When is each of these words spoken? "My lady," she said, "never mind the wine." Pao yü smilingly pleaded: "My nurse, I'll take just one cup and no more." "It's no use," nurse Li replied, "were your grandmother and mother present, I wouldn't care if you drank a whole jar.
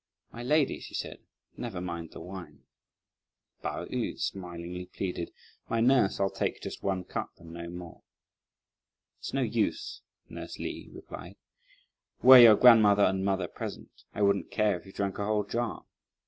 "My 0.31 0.41
lady," 0.41 0.79
she 0.79 0.95
said, 0.95 1.19
"never 1.55 1.79
mind 1.79 2.09
the 2.11 2.19
wine." 2.19 2.63
Pao 3.61 3.85
yü 3.85 4.19
smilingly 4.19 4.87
pleaded: 4.87 5.31
"My 5.69 5.79
nurse, 5.79 6.19
I'll 6.19 6.31
take 6.31 6.59
just 6.63 6.81
one 6.81 7.03
cup 7.03 7.29
and 7.37 7.51
no 7.51 7.69
more." 7.69 8.01
"It's 9.19 9.31
no 9.31 9.43
use," 9.43 10.01
nurse 10.27 10.57
Li 10.57 10.89
replied, 10.91 11.35
"were 12.23 12.39
your 12.39 12.55
grandmother 12.55 13.03
and 13.03 13.23
mother 13.23 13.47
present, 13.47 13.91
I 14.15 14.23
wouldn't 14.23 14.49
care 14.49 14.75
if 14.75 14.87
you 14.87 14.91
drank 14.91 15.19
a 15.19 15.25
whole 15.25 15.43
jar. 15.43 15.85